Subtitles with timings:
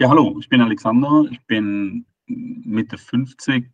[0.00, 1.26] Ja, hallo, ich bin Alexander.
[1.30, 3.66] Ich bin Mitte 50,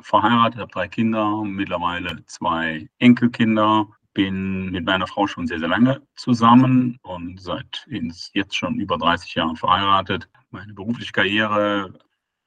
[0.00, 3.86] verheiratet, habe drei Kinder, mittlerweile zwei Enkelkinder.
[4.12, 7.86] Bin mit meiner Frau schon sehr, sehr lange zusammen und seit
[8.32, 10.28] jetzt schon über 30 Jahren verheiratet.
[10.50, 11.96] Meine berufliche Karriere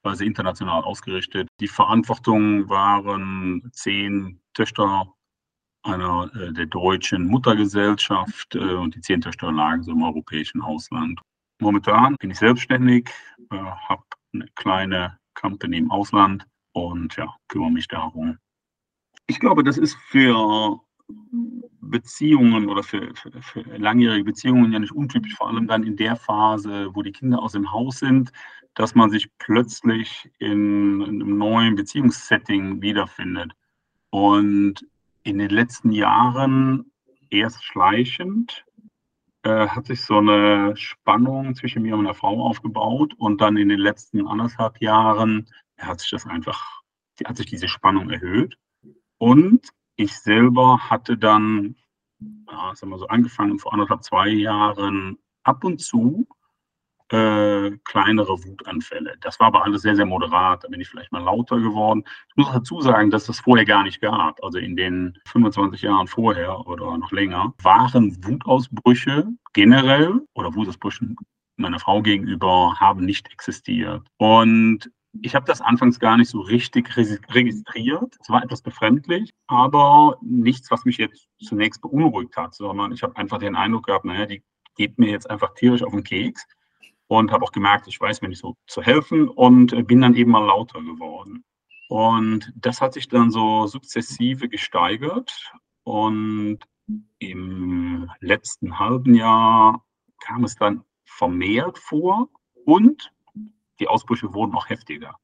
[0.02, 1.48] war sehr international ausgerichtet.
[1.60, 5.14] Die Verantwortung waren zehn Töchter
[5.82, 11.22] einer äh, der deutschen Muttergesellschaft äh, und die zehn Töchter lagen so im europäischen Ausland.
[11.60, 13.10] Momentan bin ich selbstständig,
[13.50, 18.38] äh, habe eine kleine Company im Ausland und ja, kümmere mich darum.
[19.26, 20.80] Ich glaube, das ist für
[21.80, 26.16] Beziehungen oder für, für, für, langjährige Beziehungen ja nicht untypisch, vor allem dann in der
[26.16, 28.32] Phase, wo die Kinder aus dem Haus sind,
[28.74, 33.52] dass man sich plötzlich in, in einem neuen Beziehungssetting wiederfindet.
[34.10, 34.86] Und
[35.22, 36.90] in den letzten Jahren
[37.30, 38.63] erst schleichend
[39.44, 43.68] äh, hat sich so eine Spannung zwischen mir und meiner Frau aufgebaut und dann in
[43.68, 45.46] den letzten anderthalb Jahren
[45.78, 46.82] hat sich das einfach,
[47.24, 48.56] hat sich diese Spannung erhöht.
[49.18, 51.76] Und ich selber hatte dann,
[52.20, 56.26] ja, sagen wir so angefangen vor anderthalb, zwei Jahren ab und zu
[57.14, 59.14] äh, kleinere Wutanfälle.
[59.20, 60.64] Das war aber alles sehr, sehr moderat.
[60.64, 62.02] Da bin ich vielleicht mal lauter geworden.
[62.30, 64.42] Ich muss dazu sagen, dass das vorher gar nicht gab.
[64.42, 71.14] Also in den 25 Jahren vorher oder noch länger waren Wutausbrüche generell oder Wutausbrüche
[71.56, 74.02] meiner Frau gegenüber haben nicht existiert.
[74.18, 74.90] Und
[75.22, 78.16] ich habe das anfangs gar nicht so richtig registriert.
[78.20, 83.16] Es war etwas befremdlich, aber nichts, was mich jetzt zunächst beunruhigt hat, sondern ich habe
[83.16, 84.42] einfach den Eindruck gehabt, naja, die
[84.74, 86.44] geht mir jetzt einfach tierisch auf den Keks
[87.08, 90.14] und habe auch gemerkt, ich weiß mir nicht so zu helfen und äh, bin dann
[90.14, 91.44] eben mal lauter geworden.
[91.88, 95.52] Und das hat sich dann so sukzessive gesteigert
[95.84, 96.58] und
[97.18, 99.84] im letzten halben Jahr
[100.20, 102.28] kam es dann vermehrt vor
[102.64, 103.12] und
[103.80, 105.18] die Ausbrüche wurden auch heftiger.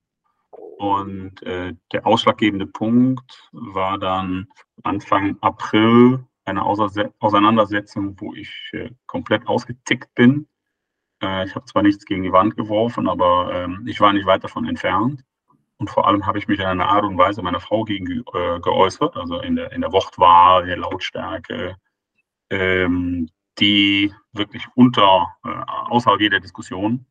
[0.50, 4.48] Und äh, der ausschlaggebende Punkt war dann
[4.82, 10.46] Anfang April eine Auseinandersetzung, wo ich äh, komplett ausgetickt bin
[11.22, 14.44] äh, ich habe zwar nichts gegen die Wand geworfen, aber ähm, ich war nicht weit
[14.44, 15.24] davon entfernt.
[15.78, 18.60] Und vor allem habe ich mich in einer Art und Weise meiner Frau gegen äh,
[18.60, 21.76] geäußert, also in der, in der Wortwahl, der Lautstärke,
[22.50, 25.48] ähm, die wirklich unter, äh,
[25.88, 27.06] außerhalb jeder Diskussion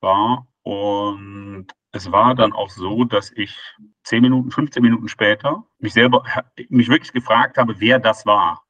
[0.00, 0.46] war.
[0.62, 3.58] Und es war dann auch so, dass ich
[4.04, 6.24] 10 Minuten, 15 Minuten später mich selber,
[6.68, 8.64] mich wirklich gefragt habe, wer das war.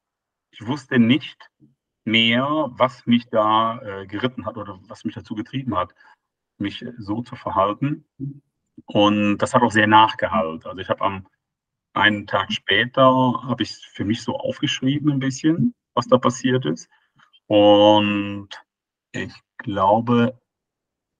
[0.50, 1.48] Ich wusste nicht,
[2.10, 5.94] mehr, was mich da äh, geritten hat oder was mich dazu getrieben hat,
[6.58, 8.04] mich so zu verhalten.
[8.86, 10.66] Und das hat auch sehr nachgehalten.
[10.68, 11.26] Also ich habe am
[11.94, 13.02] einen Tag später,
[13.42, 16.88] habe ich für mich so aufgeschrieben ein bisschen, was da passiert ist.
[17.46, 18.50] Und
[19.12, 20.38] ich glaube,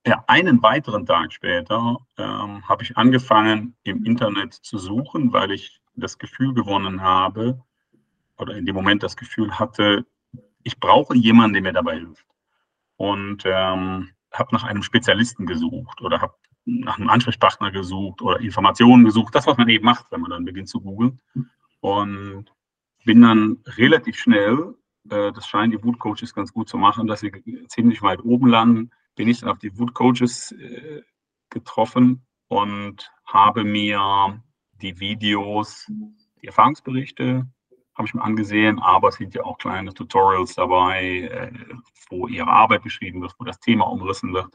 [0.06, 5.80] ja, einen weiteren Tag später ähm, habe ich angefangen, im Internet zu suchen, weil ich
[5.94, 7.62] das Gefühl gewonnen habe,
[8.38, 10.06] oder in dem Moment das Gefühl hatte,
[10.62, 12.26] ich brauche jemanden, der mir dabei hilft.
[12.96, 19.04] Und ähm, habe nach einem Spezialisten gesucht oder habe nach einem Ansprechpartner gesucht oder Informationen
[19.04, 21.20] gesucht, das, was man eben macht, wenn man dann beginnt zu googeln.
[21.80, 22.46] Und
[23.04, 24.74] bin dann relativ schnell,
[25.08, 27.32] äh, das scheinen die Wutcoaches ganz gut zu machen, dass sie
[27.68, 31.02] ziemlich weit oben landen, bin ich dann auf die Wutcoaches äh,
[31.48, 34.42] getroffen und habe mir
[34.82, 35.90] die Videos,
[36.42, 37.46] die Erfahrungsberichte
[37.98, 41.52] habe ich mir angesehen, aber es sind ja auch kleine Tutorials dabei, äh,
[42.08, 44.54] wo ihre Arbeit beschrieben wird, wo das Thema umrissen wird.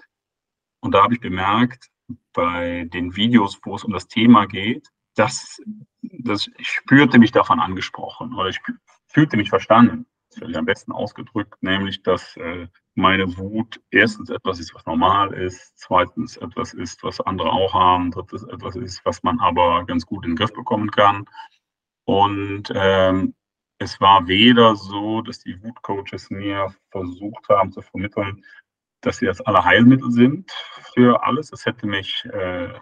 [0.79, 1.89] Und da habe ich bemerkt,
[2.33, 5.61] bei den Videos, wo es um das Thema geht, dass,
[6.01, 8.59] dass ich spürte mich davon angesprochen oder ich
[9.07, 10.05] fühlte mich verstanden.
[10.39, 15.31] Das ist am besten ausgedrückt, nämlich, dass äh, meine Wut erstens etwas ist, was normal
[15.33, 20.05] ist, zweitens etwas ist, was andere auch haben, drittens etwas ist, was man aber ganz
[20.05, 21.27] gut in den Griff bekommen kann
[22.05, 23.33] und ähm,
[23.79, 28.43] es war weder so, dass die Wutcoaches mir versucht haben zu vermitteln,
[29.01, 30.51] dass sie das alle Heilmittel sind
[30.93, 31.49] für alles.
[31.49, 32.73] Das hätte mich äh,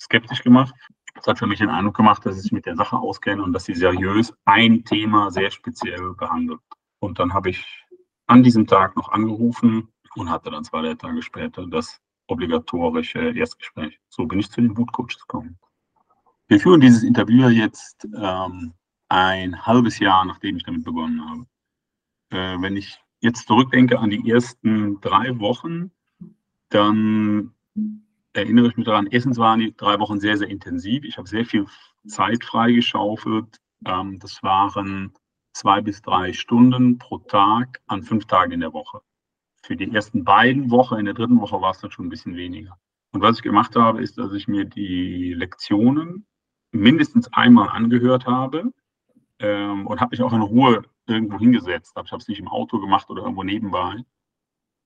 [0.00, 0.74] skeptisch gemacht.
[1.14, 3.52] Es hat für mich den Eindruck gemacht, dass sie sich mit der Sache auskennen und
[3.52, 6.60] dass sie seriös ein Thema sehr speziell behandelt.
[7.00, 7.84] Und dann habe ich
[8.26, 13.98] an diesem Tag noch angerufen und hatte dann zwei Tage später das obligatorische Erstgespräch.
[14.08, 15.58] So bin ich zu den Wutcoaches gekommen.
[16.50, 18.72] Wir führen dieses Interview jetzt ähm,
[19.10, 21.46] ein halbes Jahr, nachdem ich damit begonnen habe.
[22.30, 25.90] Äh, wenn ich jetzt zurückdenke an die ersten drei Wochen,
[26.70, 27.52] dann
[28.32, 31.04] erinnere ich mich daran, erstens waren die drei Wochen sehr, sehr intensiv.
[31.04, 31.66] Ich habe sehr viel
[32.06, 33.60] Zeit freigeschaufelt.
[33.84, 35.12] Ähm, das waren
[35.52, 39.02] zwei bis drei Stunden pro Tag an fünf Tagen in der Woche.
[39.62, 42.36] für die ersten beiden Wochen, in der dritten Woche war es dann schon ein bisschen
[42.36, 42.78] weniger.
[43.12, 46.26] Und was ich gemacht habe, ist, dass ich mir die Lektionen
[46.72, 48.72] mindestens einmal angehört habe
[49.38, 51.92] ähm, und habe mich auch in Ruhe irgendwo hingesetzt.
[52.04, 54.04] Ich habe es nicht im Auto gemacht oder irgendwo nebenbei.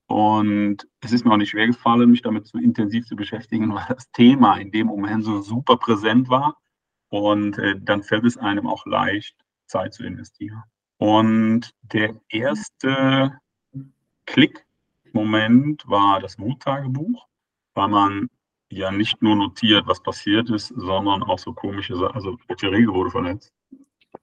[0.06, 3.87] Und es ist mir auch nicht schwer gefallen, mich damit so intensiv zu beschäftigen, weil
[3.88, 6.58] das Thema in dem Moment so super präsent war.
[7.08, 9.37] Und äh, dann fällt es einem auch leicht,
[9.67, 10.62] Zeit zu investieren.
[10.99, 13.38] Und der erste
[14.26, 17.26] Klickmoment war das Wuttagebuch,
[17.75, 18.28] weil man
[18.72, 22.92] ja nicht nur notiert, was passiert ist, sondern auch so komische Sachen, also welche Regel
[22.92, 23.52] wurde verletzt.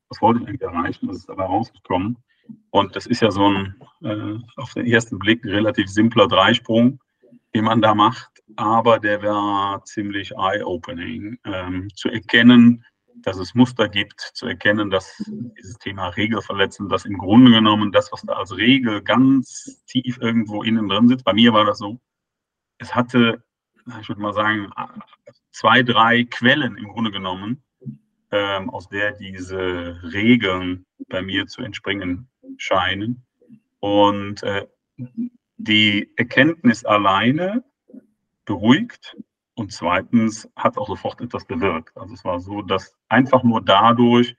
[0.09, 1.07] Was wollte ich eigentlich erreichen?
[1.07, 2.17] Das ist dabei rausgekommen.
[2.71, 6.99] Und das ist ja so ein äh, auf den ersten Blick relativ simpler Dreisprung,
[7.53, 11.37] den man da macht, aber der war ziemlich eye-opening.
[11.45, 12.83] Ähm, zu erkennen,
[13.21, 15.15] dass es Muster gibt, zu erkennen, dass
[15.57, 20.63] dieses Thema Regelverletzen, dass im Grunde genommen das, was da als Regel ganz tief irgendwo
[20.63, 21.99] innen drin sitzt, bei mir war das so,
[22.77, 23.43] es hatte,
[24.01, 24.71] ich würde mal sagen,
[25.51, 27.63] zwei, drei Quellen im Grunde genommen,
[28.31, 33.25] ähm, aus der diese Regeln bei mir zu entspringen scheinen.
[33.79, 34.67] Und äh,
[35.57, 37.63] die Erkenntnis alleine
[38.45, 39.15] beruhigt
[39.55, 41.95] und zweitens hat auch sofort etwas bewirkt.
[41.97, 44.35] Also es war so, dass einfach nur dadurch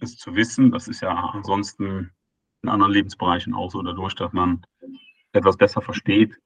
[0.00, 2.10] es zu wissen, das ist ja ansonsten
[2.62, 4.62] in anderen Lebensbereichen auch so, dadurch, dass man
[5.32, 6.36] etwas besser versteht,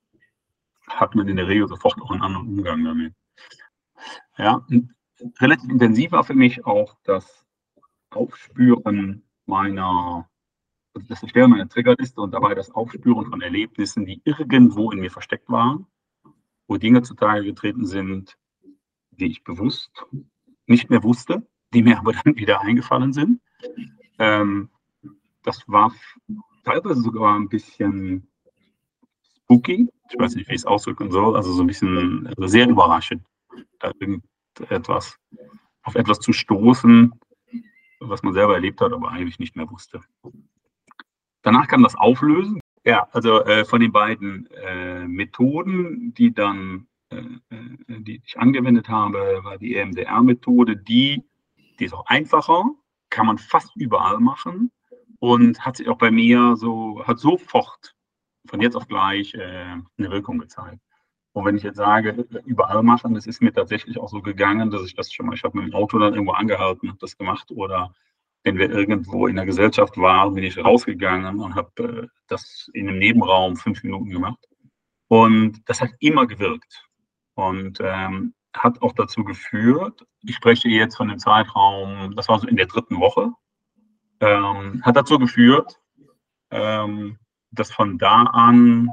[0.88, 3.14] hat man in der Regel sofort auch einen anderen Umgang damit.
[4.36, 4.66] Ja,
[5.40, 7.44] relativ intensiv war für mich auch das
[8.10, 10.28] Aufspüren meiner,
[10.94, 15.10] also das Erstellen meiner Triggerliste und dabei das Aufspüren von Erlebnissen, die irgendwo in mir
[15.10, 15.86] versteckt waren,
[16.66, 18.36] wo Dinge zutage getreten sind,
[19.10, 20.06] die ich bewusst
[20.66, 23.40] nicht mehr wusste, die mir aber dann wieder eingefallen sind.
[24.18, 24.70] Ähm,
[25.42, 25.92] das war
[26.64, 28.28] teilweise sogar ein bisschen
[29.44, 29.88] spooky.
[30.10, 31.36] Ich weiß nicht, wie ich es ausdrücken soll.
[31.36, 33.24] Also so ein bisschen also sehr überraschend,
[33.78, 35.18] da irgendetwas
[35.82, 37.12] auf etwas zu stoßen,
[38.00, 40.00] was man selber erlebt hat, aber eigentlich nicht mehr wusste.
[41.42, 42.60] Danach kam das Auflösen.
[42.84, 48.88] Ja, also äh, von den beiden äh, Methoden, die dann, äh, äh die ich angewendet
[48.88, 51.22] habe, war die EMDR-Methode, die,
[51.78, 52.64] die ist auch einfacher,
[53.08, 54.70] kann man fast überall machen
[55.18, 57.93] und hat sich auch bei mir so, hat sofort
[58.46, 60.80] von jetzt auf gleich äh, eine Wirkung gezeigt.
[61.32, 64.84] Und wenn ich jetzt sage, überall machen, das ist mir tatsächlich auch so gegangen, dass
[64.84, 67.50] ich das schon mal, ich habe mit dem Auto dann irgendwo angehalten, habe das gemacht
[67.50, 67.92] oder
[68.44, 72.88] wenn wir irgendwo in der Gesellschaft waren, bin ich rausgegangen und habe äh, das in
[72.88, 74.38] einem Nebenraum fünf Minuten gemacht.
[75.08, 76.86] Und das hat immer gewirkt
[77.34, 82.46] und ähm, hat auch dazu geführt, ich spreche jetzt von dem Zeitraum, das war so
[82.46, 83.32] in der dritten Woche,
[84.20, 85.80] ähm, hat dazu geführt,
[86.50, 87.18] ähm,
[87.54, 88.90] dass von da an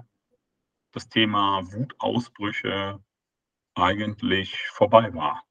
[0.91, 2.99] das Thema Wutausbrüche
[3.75, 5.43] eigentlich vorbei war.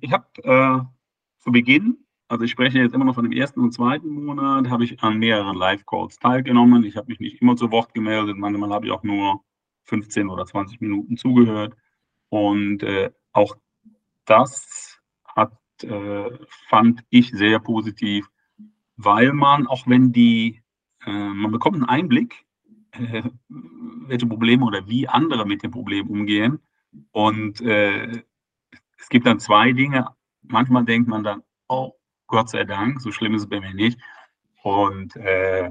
[0.00, 3.72] Ich habe äh, zu Beginn also ich spreche jetzt immer noch von dem ersten und
[3.72, 6.84] zweiten Monat, habe ich an mehreren Live-Calls teilgenommen.
[6.84, 9.42] Ich habe mich nicht immer zu Wort gemeldet, manchmal habe ich auch nur
[9.86, 11.74] 15 oder 20 Minuten zugehört.
[12.28, 13.56] Und äh, auch
[14.26, 16.30] das hat, äh,
[16.68, 18.30] fand ich sehr positiv,
[18.96, 20.62] weil man, auch wenn die,
[21.06, 22.44] man bekommt einen Einblick,
[22.92, 26.60] äh, welche Probleme oder wie andere mit dem Problem umgehen.
[27.12, 28.22] Und äh,
[28.98, 30.06] es gibt dann zwei Dinge.
[30.42, 31.92] Manchmal denkt man dann, oh,
[32.26, 33.00] Gott sei Dank.
[33.00, 33.98] So schlimm ist es bei mir nicht.
[34.62, 35.70] Und äh,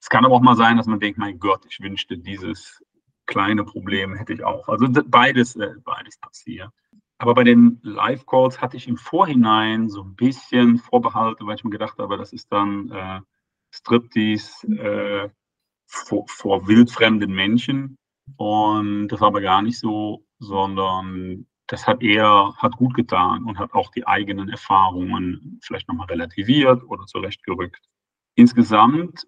[0.00, 2.82] es kann aber auch mal sein, dass man denkt, mein Gott, ich wünschte, dieses
[3.26, 4.68] kleine Problem hätte ich auch.
[4.68, 6.70] Also beides, äh, beides passiert.
[7.18, 11.70] Aber bei den Live-Calls hatte ich im Vorhinein so ein bisschen Vorbehalte, weil ich mir
[11.70, 13.20] gedacht habe, das ist dann äh,
[13.76, 15.28] Striptease äh,
[15.86, 17.96] vor, vor wildfremden Menschen.
[18.36, 23.58] Und das war aber gar nicht so, sondern das hat er hat gut getan und
[23.58, 27.80] hat auch die eigenen Erfahrungen vielleicht nochmal relativiert oder zurechtgerückt.
[28.34, 29.26] Insgesamt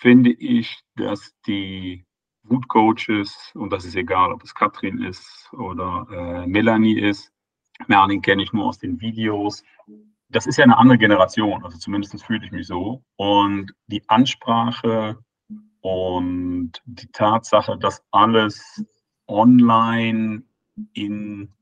[0.00, 2.06] finde ich, dass die
[2.42, 7.32] Wutcoaches, und das ist egal, ob es Katrin ist oder äh, Melanie ist,
[7.86, 9.62] Merlin kenne ich nur aus den Videos,
[10.34, 13.04] das ist ja eine andere Generation, also zumindest fühle ich mich so.
[13.16, 15.16] Und die Ansprache
[15.80, 18.84] und die Tatsache, dass alles
[19.28, 20.42] online
[20.94, 21.52] in,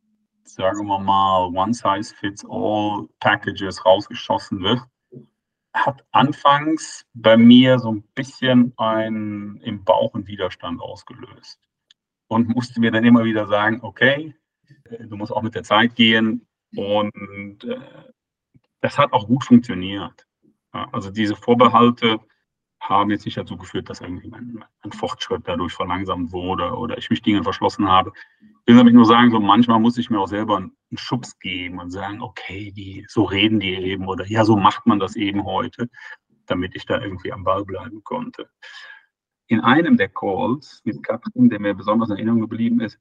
[0.45, 4.81] sagen wir mal, One-Size-Fits-All-Packages rausgeschossen wird,
[5.75, 11.61] hat anfangs bei mir so ein bisschen ein im Bauch einen Widerstand ausgelöst.
[12.29, 14.35] Und musste mir dann immer wieder sagen, okay,
[14.85, 16.47] äh, du musst auch mit der Zeit gehen.
[16.75, 17.79] Und äh,
[18.83, 20.27] das hat auch gut funktioniert.
[20.73, 22.21] Also diese Vorbehalte
[22.81, 27.09] haben jetzt nicht dazu geführt, dass irgendwie mein, mein Fortschritt dadurch verlangsamt wurde oder ich
[27.11, 28.13] mich Dingen verschlossen habe.
[28.41, 31.79] Ich will nämlich nur sagen, so manchmal muss ich mir auch selber einen Schubs geben
[31.79, 35.45] und sagen, okay, die, so reden die eben oder ja, so macht man das eben
[35.45, 35.89] heute,
[36.47, 38.51] damit ich da irgendwie am Ball bleiben konnte.
[39.47, 42.99] In einem der Calls mit Katrin, der mir besonders in Erinnerung geblieben ist,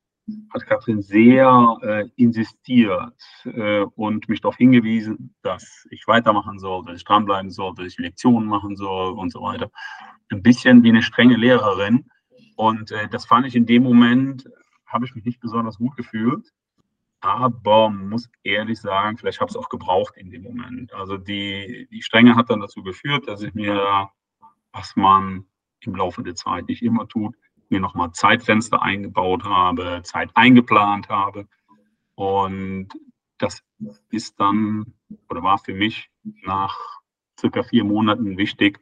[0.54, 3.14] hat Katrin sehr äh, insistiert
[3.46, 7.98] äh, und mich darauf hingewiesen, dass ich weitermachen soll, dass ich dranbleiben soll, dass ich
[7.98, 9.72] Lektionen machen soll und so weiter.
[10.30, 12.06] Ein bisschen wie eine strenge Lehrerin.
[12.56, 14.48] Und äh, das fand ich in dem Moment,
[14.86, 16.52] habe ich mich nicht besonders gut gefühlt.
[17.22, 20.94] Aber muss ehrlich sagen, vielleicht habe ich es auch gebraucht in dem Moment.
[20.94, 24.10] Also die, die Strenge hat dann dazu geführt, dass ich mir,
[24.72, 25.46] was man
[25.82, 27.36] im Laufe der Zeit nicht immer tut,
[27.72, 31.48] mir nochmal Zeitfenster eingebaut habe, Zeit eingeplant habe.
[32.16, 32.90] Und
[33.38, 33.64] das
[34.10, 34.94] ist dann
[35.30, 36.10] oder war für mich
[36.44, 36.78] nach
[37.40, 38.80] circa vier Monaten wichtig,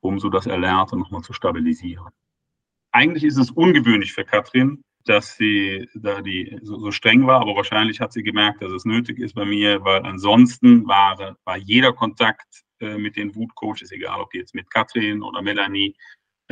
[0.00, 2.08] um so das Erlernte nochmal zu stabilisieren.
[2.92, 7.56] Eigentlich ist es ungewöhnlich für Katrin, dass sie da die so, so, streng war, aber
[7.56, 11.92] wahrscheinlich hat sie gemerkt, dass es nötig ist bei mir, weil ansonsten war, war jeder
[11.92, 15.96] Kontakt äh, mit den Wutcoaches, egal ob jetzt mit Katrin oder Melanie,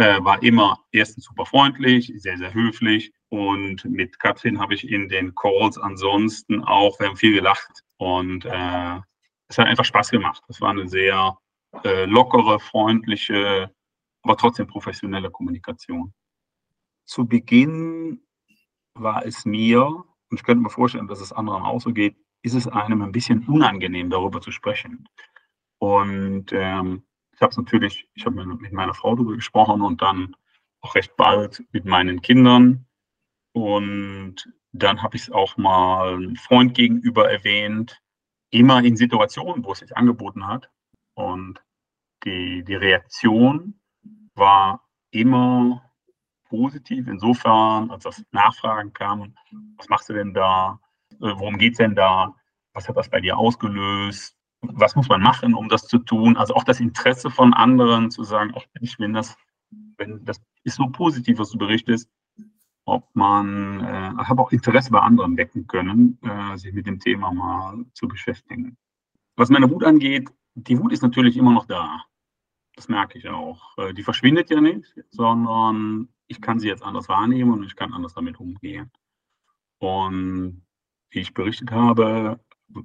[0.01, 3.13] äh, war immer erstens super freundlich, sehr, sehr höflich.
[3.29, 8.47] Und mit Katrin habe ich in den Calls ansonsten auch, wir haben viel gelacht und
[8.47, 8.99] äh,
[9.49, 10.43] es hat einfach Spaß gemacht.
[10.49, 11.37] Es war eine sehr
[11.85, 13.71] äh, lockere, freundliche,
[14.23, 16.15] aber trotzdem professionelle Kommunikation.
[17.05, 18.23] Zu Beginn
[18.95, 22.55] war es mir, und ich könnte mir vorstellen, dass es anderen auch so geht, ist
[22.55, 25.07] es einem ein bisschen unangenehm, darüber zu sprechen.
[25.79, 27.03] Und ähm,
[27.41, 30.37] ich habe es natürlich, ich habe mit meiner Frau darüber gesprochen und dann
[30.83, 32.85] auch recht bald mit meinen Kindern.
[33.53, 38.03] Und dann habe ich es auch mal einem Freund gegenüber erwähnt,
[38.51, 40.71] immer in Situationen, wo es sich angeboten hat.
[41.15, 41.65] Und
[42.25, 43.81] die, die Reaktion
[44.35, 45.91] war immer
[46.45, 49.35] positiv, insofern, als das Nachfragen kam,
[49.79, 50.79] was machst du denn da,
[51.13, 52.35] äh, worum geht es denn da,
[52.75, 56.37] was hat das bei dir ausgelöst, was muss man machen, um das zu tun?
[56.37, 59.37] Also auch das Interesse von anderen zu sagen, ach Mensch, wenn das,
[59.97, 62.11] wenn das ist so positiv, was du berichtest,
[62.85, 67.33] ob man, äh, habe auch Interesse bei anderen wecken können, äh, sich mit dem Thema
[67.33, 68.77] mal zu beschäftigen.
[69.37, 72.03] Was meine Wut angeht, die Wut ist natürlich immer noch da.
[72.75, 73.77] Das merke ich auch.
[73.79, 77.93] Äh, die verschwindet ja nicht, sondern ich kann sie jetzt anders wahrnehmen und ich kann
[77.93, 78.91] anders damit umgehen.
[79.79, 80.67] Und
[81.11, 82.41] wie ich berichtet habe,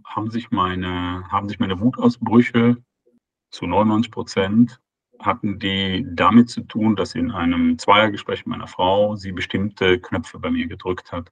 [0.06, 2.78] haben sich meine, haben sich meine Wutausbrüche
[3.52, 4.82] zu 99 Prozent
[5.20, 10.40] hatten die damit zu tun, dass in einem Zweiergespräch mit meiner Frau sie bestimmte Knöpfe
[10.40, 11.32] bei mir gedrückt hat.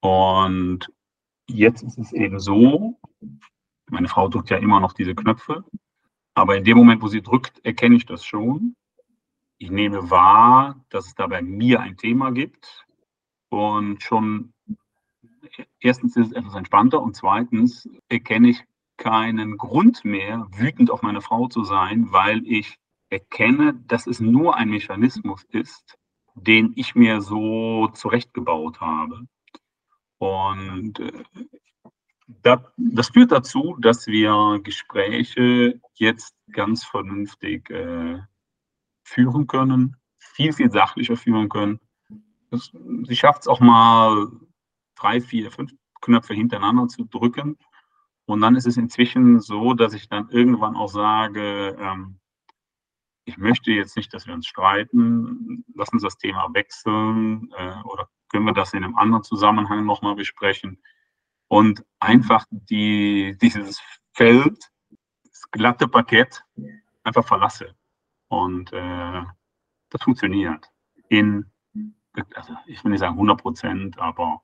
[0.00, 0.92] Und
[1.48, 2.98] jetzt ist es eben so,
[3.90, 5.64] meine Frau drückt ja immer noch diese Knöpfe,
[6.34, 8.76] aber in dem Moment, wo sie drückt, erkenne ich das schon.
[9.58, 12.86] Ich nehme wahr, dass es da bei mir ein Thema gibt
[13.50, 14.52] und schon
[15.80, 18.64] erstens ist es etwas entspannter und zweitens erkenne ich
[18.96, 22.78] keinen Grund mehr, wütend auf meine Frau zu sein, weil ich
[23.10, 25.96] erkenne, dass es nur ein Mechanismus ist,
[26.34, 29.26] den ich mir so zurechtgebaut habe.
[30.18, 31.24] Und äh,
[32.26, 38.18] das, führt dazu, dass wir Gespräche jetzt ganz vernünftig äh,
[39.04, 41.80] führen können, viel, viel sachlicher führen können.
[42.50, 44.28] Sie schafft es auch mal
[44.94, 47.58] drei, vier, fünf Knöpfe hintereinander zu drücken.
[48.26, 52.20] Und dann ist es inzwischen so, dass ich dann irgendwann auch sage, ähm,
[53.26, 58.08] ich möchte jetzt nicht, dass wir uns streiten, lass uns das Thema wechseln äh, oder
[58.28, 60.82] können wir das in einem anderen Zusammenhang nochmal besprechen.
[61.48, 63.80] Und einfach die, dieses
[64.12, 64.70] Feld,
[65.24, 66.44] das glatte Parkett
[67.02, 67.74] einfach verlasse.
[68.28, 69.22] Und äh,
[69.90, 70.66] das funktioniert.
[71.08, 71.50] In,
[72.34, 74.42] also ich will nicht sagen 100 Prozent, aber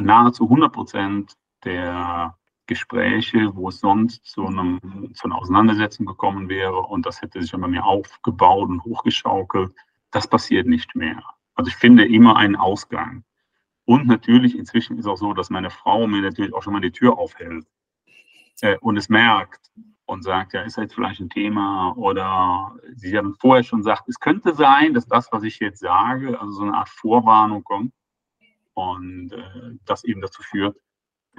[0.00, 2.36] nahezu 100 Prozent der
[2.66, 7.52] Gespräche, wo es sonst zu, einem, zu einer Auseinandersetzung gekommen wäre und das hätte sich
[7.52, 9.72] immer mehr aufgebaut und hochgeschaukelt,
[10.10, 11.22] das passiert nicht mehr.
[11.54, 13.24] Also ich finde immer einen Ausgang.
[13.84, 16.90] Und natürlich inzwischen ist auch so, dass meine Frau mir natürlich auch schon mal die
[16.90, 17.66] Tür aufhält
[18.62, 19.70] äh, und es merkt
[20.06, 24.18] und sagt, ja, ist jetzt vielleicht ein Thema oder sie haben vorher schon gesagt, es
[24.18, 27.92] könnte sein, dass das, was ich jetzt sage, also so eine Art Vorwarnung kommt
[28.76, 30.76] und äh, das eben dazu führt,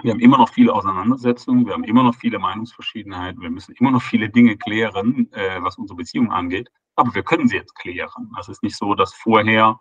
[0.04, 3.92] wir haben immer noch viele Auseinandersetzungen, wir haben immer noch viele Meinungsverschiedenheiten, wir müssen immer
[3.92, 8.32] noch viele Dinge klären, äh, was unsere Beziehung angeht, aber wir können sie jetzt klären.
[8.40, 9.80] Es ist nicht so, dass vorher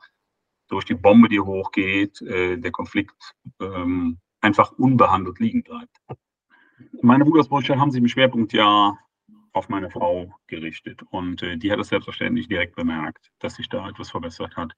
[0.69, 5.97] durch die Bombe, die hochgeht, äh, der Konflikt ähm, einfach unbehandelt liegen bleibt.
[7.03, 8.99] Meine Wutausbrüche haben sich im Schwerpunkt ja
[9.53, 11.03] auf meine Frau gerichtet.
[11.11, 14.73] Und äh, die hat es selbstverständlich direkt bemerkt, dass sich da etwas verbessert hat.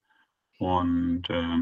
[0.58, 1.58] Und äh,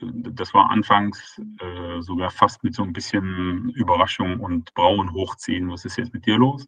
[0.00, 5.70] das war anfangs äh, sogar fast mit so ein bisschen Überraschung und Brauen hochziehen.
[5.70, 6.66] Was ist jetzt mit dir los?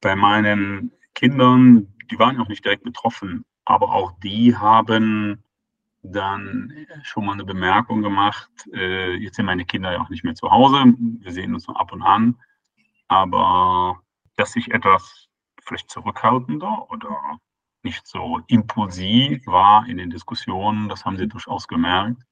[0.00, 5.42] Bei meinen Kindern, die waren auch nicht direkt betroffen, aber auch die haben
[6.02, 8.50] dann schon mal eine Bemerkung gemacht.
[8.72, 10.84] Äh, jetzt sind meine Kinder ja auch nicht mehr zu Hause.
[11.20, 12.36] Wir sehen uns nur ab und an.
[13.08, 14.00] Aber
[14.36, 15.28] dass sich etwas
[15.62, 17.38] vielleicht zurückhaltender oder
[17.82, 22.22] nicht so impulsiv war in den Diskussionen, das haben sie durchaus gemerkt,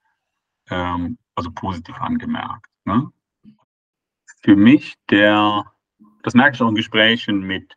[0.71, 2.66] ähm, also positiv angemerkt.
[2.85, 3.11] Ne?
[4.42, 5.64] Für mich, der,
[6.23, 7.76] das merke ich auch in Gesprächen mit,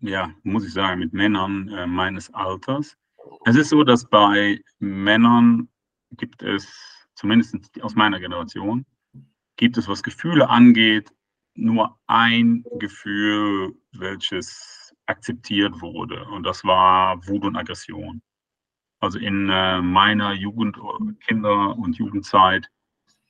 [0.00, 2.96] ja, muss ich sagen, mit Männern äh, meines Alters.
[3.44, 5.68] Es ist so, dass bei Männern
[6.12, 6.68] gibt es,
[7.14, 8.84] zumindest aus meiner Generation,
[9.56, 11.10] gibt es, was Gefühle angeht,
[11.54, 16.24] nur ein Gefühl, welches akzeptiert wurde.
[16.26, 18.22] Und das war Wut und Aggression.
[19.02, 20.78] Also in äh, meiner Jugend,
[21.26, 22.68] Kinder- und Jugendzeit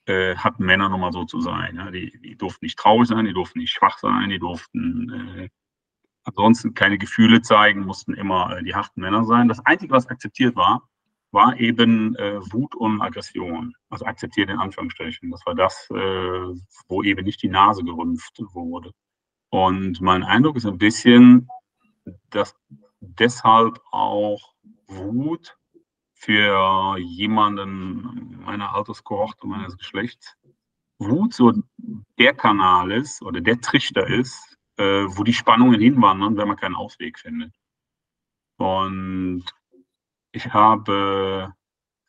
[0.04, 1.76] äh, hatten Männer nun mal so zu sein.
[1.76, 1.90] Ja?
[1.90, 5.48] Die, die, durften nicht traurig sein, die durften nicht schwach sein, die durften äh,
[6.24, 9.48] ansonsten keine Gefühle zeigen, mussten immer äh, die harten Männer sein.
[9.48, 10.86] Das Einzige, was akzeptiert war,
[11.30, 13.74] war eben äh, Wut und Aggression.
[13.88, 15.30] Also akzeptiert in Anführungsstrichen.
[15.30, 16.54] Das war das, äh,
[16.88, 18.90] wo eben nicht die Nase gerümpft wurde.
[19.48, 21.48] Und mein Eindruck ist ein bisschen,
[22.28, 22.54] dass
[23.00, 24.52] deshalb auch
[24.86, 25.56] Wut
[26.22, 30.36] für jemanden meiner Alterskohorte, meines Geschlechts,
[30.98, 31.52] Wut so
[32.16, 36.76] der Kanal ist oder der Trichter ist, äh, wo die Spannungen hinwandern, wenn man keinen
[36.76, 37.52] Ausweg findet.
[38.56, 39.44] Und
[40.30, 41.52] ich habe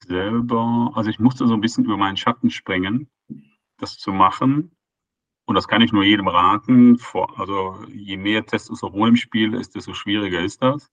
[0.05, 3.09] selber, also ich musste so ein bisschen über meinen Schatten springen,
[3.79, 4.75] das zu machen.
[5.45, 6.99] Und das kann ich nur jedem raten.
[7.35, 10.91] Also je mehr Testosteron im Spiel ist, desto schwieriger ist das,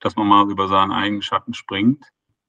[0.00, 2.04] dass man mal über seinen eigenen Schatten springt.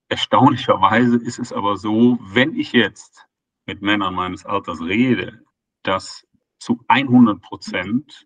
[0.10, 3.25] Erstaunlicherweise ist es aber so, wenn ich jetzt
[3.66, 5.44] mit Männern meines Alters rede,
[5.84, 6.28] dass
[6.60, 8.26] zu 100 Prozent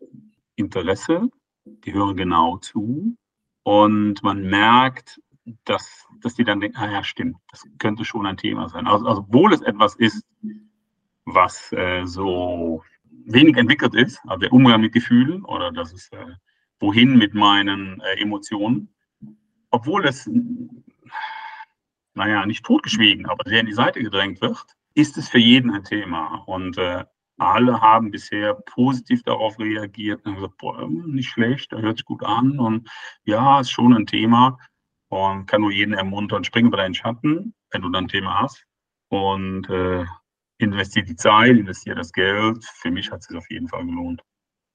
[0.55, 1.29] Interesse,
[1.65, 3.15] die hören genau zu
[3.63, 5.21] und man merkt,
[5.65, 8.87] dass, dass die dann denken, ah ja, stimmt, das könnte schon ein Thema sein.
[8.87, 10.25] Also, also obwohl es etwas ist,
[11.25, 12.83] was äh, so
[13.25, 16.35] wenig entwickelt ist, also der Umgang mit Gefühlen oder das ist äh,
[16.79, 18.89] wohin mit meinen äh, Emotionen,
[19.69, 20.29] obwohl es,
[22.15, 25.83] naja, nicht totgeschwiegen, aber sehr in die Seite gedrängt wird, ist es für jeden ein
[25.83, 26.43] Thema.
[26.45, 27.03] Und äh,
[27.37, 32.23] alle haben bisher positiv darauf reagiert und gesagt, boah, nicht schlecht, da hört sich gut
[32.23, 32.89] an und
[33.25, 34.57] ja, ist schon ein Thema
[35.09, 38.65] und kann nur jeden ermuntern, spring über deinen Schatten, wenn du dann ein Thema hast
[39.09, 40.05] und äh,
[40.59, 42.63] investiere die Zeit, investiere das Geld.
[42.65, 44.21] Für mich hat es sich auf jeden Fall gelohnt.